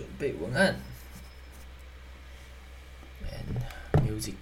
[0.00, 0.76] 准备文案
[3.22, 4.32] ，and music，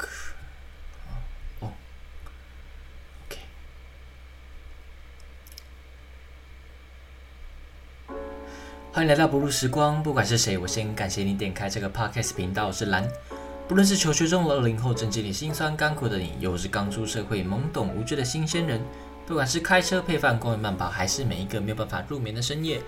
[8.92, 12.68] 欢迎来到不入时光，不管是谁，我先感谢你点开这个 podcast 频道。
[12.68, 13.10] 我是蓝，
[13.66, 18.80] 不论是求学中的二零后正经历辛酸甘苦的你，又是刚出社会懵懂无知的新鲜人，
[19.26, 22.80] 不管是开车配饭、公园慢跑，还是每一个没有办法入眠的深夜。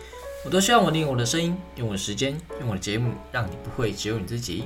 [0.42, 4.64] 我都希望我利用我的声音，用我的时间，用我的节目，让你不会只有你自己。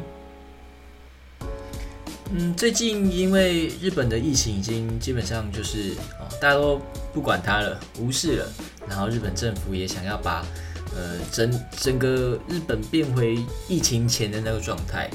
[2.31, 5.91] 嗯，最近因为日本的疫情已经基本上就是
[6.21, 6.81] 哦，大家都
[7.13, 8.47] 不管它了，无视了。
[8.89, 10.47] 然后日本政府也想要把
[10.95, 13.37] 呃整整个日本变回
[13.69, 15.11] 疫情前的那个状态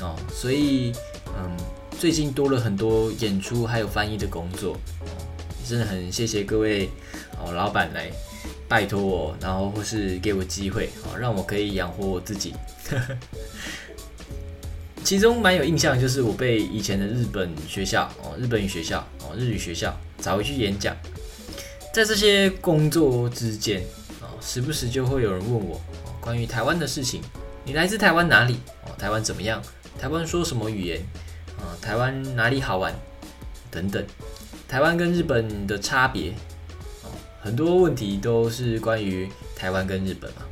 [0.00, 0.92] 哦，所以
[1.38, 1.56] 嗯，
[2.00, 4.76] 最近多了很多演出还有翻译的工作，
[5.66, 6.88] 真的很谢谢各位
[7.38, 8.10] 哦老板来。
[8.66, 12.54] 拜托我，然后或是给我机会，哦，让我可以养活我自己。
[15.04, 20.96] 其中蛮有印象，就是我被以前的日本学校，哦，日本语学校，哦，日语学校找回去演讲。
[21.92, 23.82] 在这些工作之间，
[24.22, 25.80] 哦，时不时就会有人问我，
[26.18, 27.20] 关于台湾的事情。
[27.64, 28.58] 你来自台湾哪里？
[28.86, 29.62] 哦，台湾怎么样？
[30.00, 31.00] 台湾说什么语言？
[31.58, 32.94] 啊，台湾哪里好玩？
[33.70, 34.02] 等等，
[34.74, 36.32] 台湾跟日本的差别。
[37.04, 37.08] 哦
[37.40, 40.42] 很多问题都是关于台湾跟日本嘛，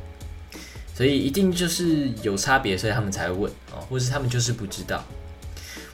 [0.95, 5.03] 所以一定就是有差别，所以他们才会问哦，或是他们就是不知道。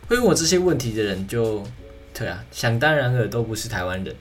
[0.07, 1.65] 会问我这些问题的人，就
[2.13, 4.15] 对啊，想当然尔都不是台湾人。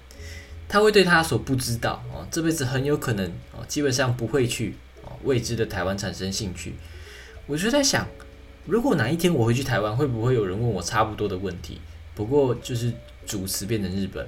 [0.67, 6.77] 他会对他所不知道哦，这辈子很有可能哦，基本上不会去哦未知的台湾产生兴趣。
[7.47, 8.09] 我就在想，
[8.65, 11.79] 如果哪一天我回去台湾，会不会有人问我差不多的问题？
[12.15, 12.91] 不过就是
[13.29, 14.27] 主词变成日本。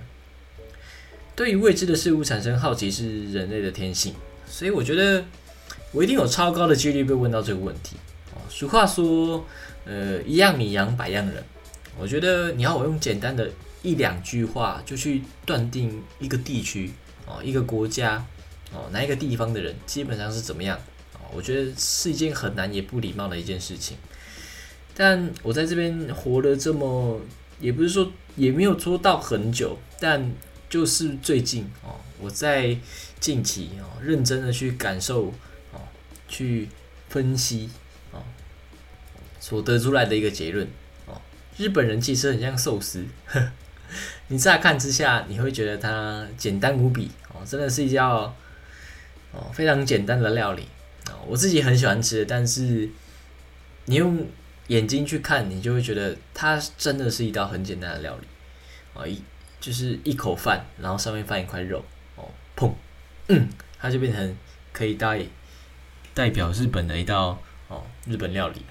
[1.34, 4.15] 对于未知的事物产生好奇是人类的天性，
[4.47, 5.25] 所以我觉得
[5.91, 7.97] 我一定有超高的几率被问到这个问题。
[8.34, 9.47] 哦，俗话说，
[9.87, 11.42] 呃，一样米养百样人。
[11.98, 13.51] 我觉得你要我用简单的
[13.83, 16.91] 一两句话就去断定一个地区
[17.27, 18.24] 哦，一个国家
[18.73, 20.79] 哦，哪一个地方的人基本上是怎么样
[21.14, 23.97] 哦，我觉得是一件很难也不礼貌的一件事情。
[24.95, 27.19] 但我在这边活了这么，
[27.58, 30.33] 也不是说也没有做到很久，但。
[30.70, 32.78] 就是最近哦，我在
[33.18, 35.27] 近期哦，认真的去感受
[35.73, 35.83] 哦，
[36.28, 36.68] 去
[37.08, 37.68] 分析
[38.12, 38.23] 哦，
[39.40, 40.64] 所得出来的一个结论
[41.06, 41.20] 哦，
[41.56, 43.05] 日本人其实很像寿司，
[44.29, 48.33] 你乍看之下你会觉得它简单无比哦，真的是一道
[49.33, 50.68] 哦非常简单的料理
[51.08, 52.89] 哦，我自己很喜欢吃，但是
[53.86, 54.24] 你用
[54.70, 58.27] 眼睛去看，你就会觉得它真的是一道很简单的料理
[59.01, 59.23] 啊一。
[59.61, 61.85] 就是一口饭，然后上面放一块肉，
[62.17, 62.27] 哦，
[62.57, 62.73] 砰，
[63.29, 63.47] 嗯，
[63.79, 64.36] 它就变成
[64.73, 65.23] 可以代
[66.14, 67.39] 代表日本的一道
[67.69, 68.63] 哦日本料理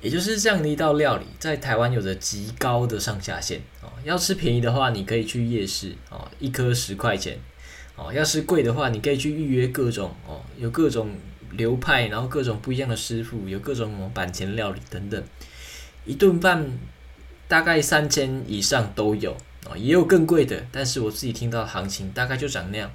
[0.00, 3.92] 也就是这样的一道料理，在台湾有着极高的上下限哦。
[4.02, 7.38] 要吃便宜的话，你可以去夜市哦，一颗十块钱
[7.94, 8.12] 哦。
[8.12, 11.14] 要是贵的话，你可以去预约各种哦，有各种
[11.52, 15.22] 流派，然后各种不一样的师傅，有各种板前料理等等，
[16.04, 16.66] 一顿饭
[17.48, 19.36] 大概三千以上都有。
[19.66, 22.90] 哦，也有更贵的，但是我自己听到行情大概就长那样。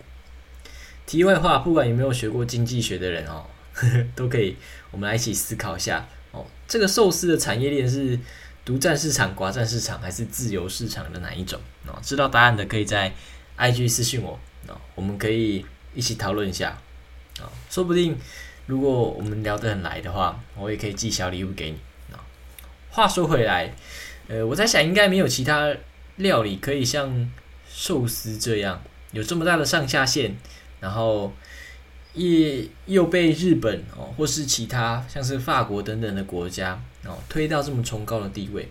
[1.06, 3.46] 题外话，不管有没有学过经济学的人哦，
[4.16, 4.58] 都可以，
[4.90, 6.44] 我们来一起思考一下哦。
[6.68, 8.20] 这个寿司的产业链是
[8.66, 11.60] 独占市场、寡占市场，还是自由市场的哪一种？
[11.86, 13.14] 哦，知道答案的可以在
[13.60, 15.64] IG 私信我哦，我们可以
[15.94, 16.70] 一起讨论一下
[17.40, 17.46] 啊。
[17.70, 18.18] 说不定
[18.66, 21.78] 如果我们聊得很来的话，我也可以寄小礼物给你
[22.14, 22.20] 啊。
[22.90, 23.74] 话说回来，
[24.28, 25.76] 呃，我在想应该没有其他。
[26.18, 27.30] 料理可以像
[27.70, 28.82] 寿司这样
[29.12, 30.34] 有这么大的上下限，
[30.80, 31.34] 然后
[32.14, 38.70] 也又被日本哦，或是其他像是法国等等的国家哦推到这么崇高的地位。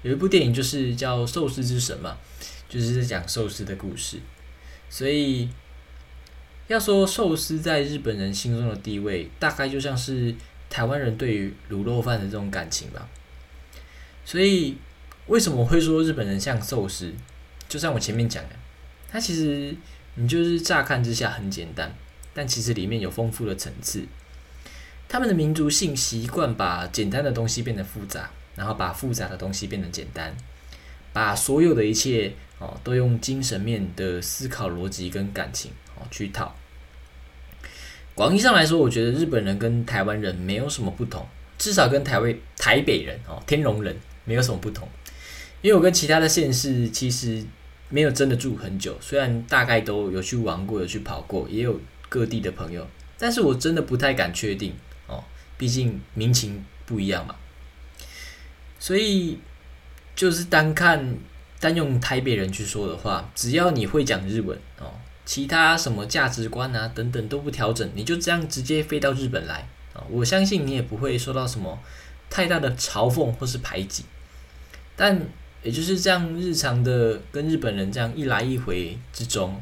[0.00, 2.16] 有一部电影就是叫《寿司之神》嘛，
[2.70, 4.18] 就是在讲寿司的故事。
[4.88, 5.46] 所以
[6.70, 10.34] 要说寿司在日本人心中的地位，大概就像是
[10.68, 13.08] 台湾人对于卤肉饭的这种感情吧。
[14.24, 14.76] 所以。
[15.26, 17.12] 为什么会说日本人像寿司？
[17.68, 18.56] 就像我前面讲的，
[19.08, 19.72] 它其实
[20.16, 21.94] 你就是乍看之下很简单，
[22.34, 24.04] 但其实里面有丰富的层次。
[25.08, 30.36] 他们的民族性习惯把简单的东西变得复杂，然后把复杂的东西变得简单，
[31.12, 36.54] 把所有的一切哦都用精神面的思考逻辑跟感情哦去套。
[38.14, 41.26] 广义上来说，我觉得日本人跟台湾人没有什么不同，
[41.58, 44.86] 至少跟台湾台北人哦天龙人没有什么不同。
[45.62, 47.44] 因为我跟其他的县市其实
[47.88, 52.86] 没有真的住很久，虽然大概都有去玩过，有去跑过，也有各地的朋友
[53.18, 54.74] 但是我真的不太敢确定
[55.06, 55.22] 哦，
[55.58, 57.36] 毕竟民情不一样嘛。
[58.78, 59.38] 所以
[60.16, 61.14] 就是单看
[61.60, 64.90] 单用台北人去说的话，只要你会讲日文哦，
[65.24, 71.78] 其他什么价值观啊等等都不调整，你就这样直接飞到日本来啊，我相信你也不会受到什么
[72.30, 74.04] 太大的嘲讽或是排挤。
[74.96, 75.20] 但
[75.62, 79.60] 也就是这样日常的跟日本人这样一来一回之中，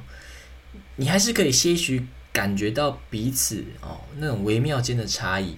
[0.96, 5.56] 你还是可以些许感觉到彼此哦那种微妙间的差异。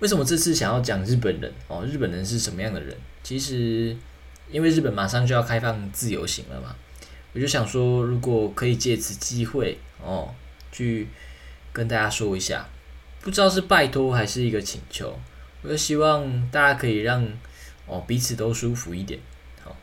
[0.00, 1.84] 为什么这次想要讲日本人哦？
[1.84, 2.96] 日本人是什么样的人？
[3.22, 3.94] 其实，
[4.50, 6.74] 因为日本马上就要开放自由行了嘛，
[7.32, 10.34] 我就想说，如果可以借此机会哦，
[10.72, 11.08] 去
[11.72, 12.68] 跟大家说一下，
[13.20, 15.18] 不知道是拜托还是一个请求，
[15.62, 17.26] 我就希望大家可以让
[17.86, 19.20] 哦彼此都舒服一点，
[19.62, 19.76] 好，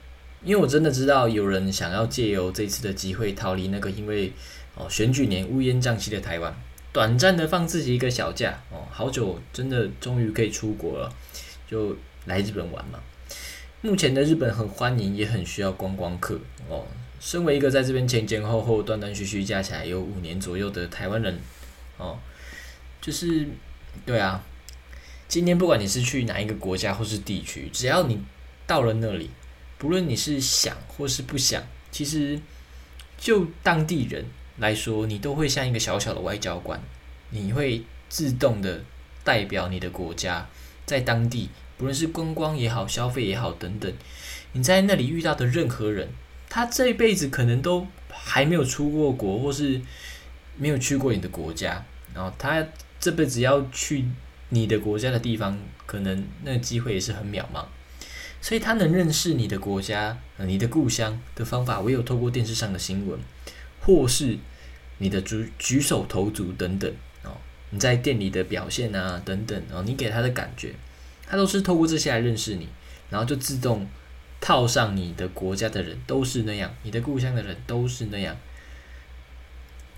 [0.44, 4.34] 因为我真的知道有人想要借由这次的机会逃离那个因为
[4.76, 6.56] 哦选举年乌烟瘴气的台湾。
[6.94, 11.14] 短暂的放自己一个小假哦，好久真的终于可以出国了，
[11.70, 12.98] 就来日本玩嘛。
[13.82, 16.86] 目前的日本很欢迎，也很需要观光客哦。
[17.20, 21.40] 身为一个在这边前前后后断断续续加起来有五年左右的台湾人
[21.98, 22.18] 哦，
[23.02, 23.48] 就是
[24.06, 24.44] 对啊，
[25.28, 28.20] 今天不管你是去哪一个国家或是地区，只要你
[28.66, 29.30] 到了那里，
[29.78, 32.40] 不论你是想或是不想，其实
[33.18, 34.26] 就当地人。
[34.60, 36.82] 来说，你都会像一个小小的外交官，
[37.30, 38.84] 你会自动的
[39.24, 40.50] 代表你的国家，
[40.84, 43.92] 在当地，不论是观光也好，消费也好等等，
[44.54, 46.10] 你在那里遇到的任何人，
[46.50, 49.80] 他这一辈子可能都还没有出过国，或是
[50.58, 52.66] 没有去过你的国家，然后他
[53.00, 54.06] 这辈子要去
[54.50, 57.64] 你的国家的地方，可能那个机会也是很渺茫，
[58.42, 63.20] 所以他能认识你的国家、你的故乡的方法，唯有透过电视上的新闻。
[63.80, 64.38] 或是
[64.98, 66.94] 你的举举手投足等等
[67.24, 67.32] 哦，
[67.70, 70.74] 你在店里的表现啊等等哦，你给他的感觉，
[71.30, 72.68] 他都是透过这些来认识你，
[73.10, 73.88] 然后就自动
[74.40, 78.36] 套上你的国家的人都是那样，你的故乡的人都是那样。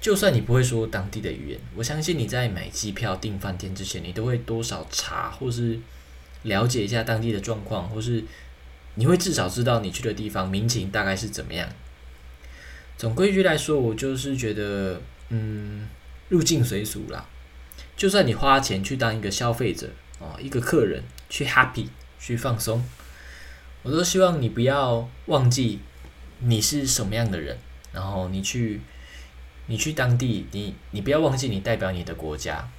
[0.02, 5.78] 就算你不会说当地的语言，我相信你在买机票订饭店之前，你都会多少查或是
[6.44, 8.24] 了解一下当地的状况，或是
[8.96, 11.70] 你会至少知道你去的地方民情大概是怎么样。
[12.98, 15.88] 总规矩来说，我就是觉得，嗯，
[16.30, 17.26] 入境随俗啦。
[17.98, 21.88] 就算你花钱去当一个消费者哦，一个客人去 happy
[22.20, 22.84] 去放松，
[23.84, 25.80] 我都希望你不要忘记
[26.40, 27.58] 你是什么样的人。
[27.92, 28.80] 然后你去，
[29.66, 32.70] 你去当地，你你不要忘记你代表你的国家。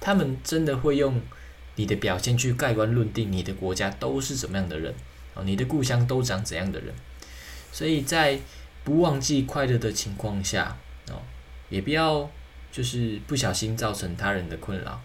[0.00, 1.20] 他们真的会用
[1.76, 4.92] 你的表现去盖棺论定你的国家都是什么样的人
[5.34, 6.92] 哦，你的故乡都长怎样的人。
[7.70, 8.40] 所以在
[8.82, 10.76] 不忘记快乐的情况下，
[11.08, 11.22] 哦，
[11.68, 12.28] 也不要
[12.72, 15.00] 就是不小心造成他人的困扰。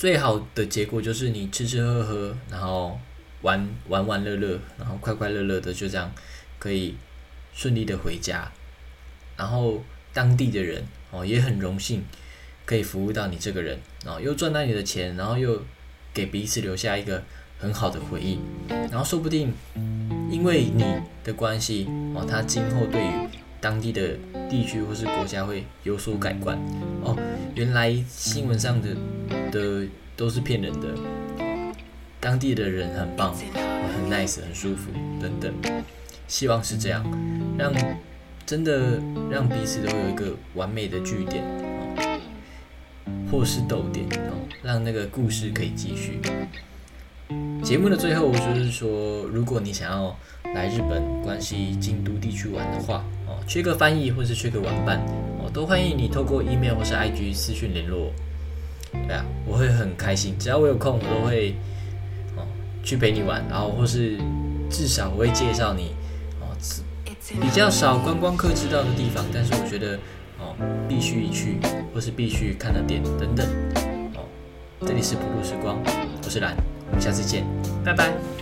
[0.00, 2.98] 最好的结果就是你吃吃喝喝，然后
[3.42, 6.10] 玩玩玩乐乐，然后快快乐乐的就这样
[6.58, 6.96] 可以
[7.52, 8.50] 顺利的回家。
[9.36, 12.02] 然后当地的人哦也很荣幸
[12.64, 15.62] 可以服务到你这个人，然后又赚到你的钱，然后又
[16.14, 17.22] 给彼此留下一个
[17.58, 18.38] 很好的回忆，
[18.70, 19.52] 然后说不定。
[20.30, 20.82] 因为你
[21.22, 23.28] 的关系哦，他今后对于
[23.60, 24.16] 当地的
[24.48, 26.58] 地区或是国家会有所改观
[27.02, 27.14] 哦。
[27.54, 28.88] 原来新闻上的
[29.50, 29.86] 的
[30.16, 30.88] 都是骗人的，
[32.20, 35.52] 当地的人很棒，很 nice，很舒服等等。
[36.28, 37.04] 希望是这样，
[37.58, 37.72] 让
[38.46, 42.20] 真的让彼此都有一个完美的句点哦，
[43.30, 46.20] 或是逗点哦，让那个故事可以继续。
[47.62, 50.16] 节目的最后，就是说，如果你想要
[50.54, 55.00] 来日本关西京都地区玩的话，哦，缺个翻译或是缺个玩伴，
[55.52, 58.12] 都欢迎你透过 email 或是 IG 私讯联络。
[58.92, 61.54] 对啊，我会很开心，只要我有空，我都会
[62.36, 62.42] 哦
[62.82, 64.16] 去陪你玩，然后或是
[64.68, 65.94] 至少我会介绍你
[66.40, 66.50] 哦
[67.40, 69.96] 比较少观光客知道的地方，但是我觉得
[70.38, 70.54] 哦
[70.88, 71.58] 必须去
[71.94, 73.46] 或是必须看的点等等。
[74.14, 74.26] 哦，
[74.80, 75.78] 这里是普鲁时光，
[76.24, 76.56] 我是蓝。
[76.98, 77.44] 下次见，
[77.84, 78.39] 拜拜。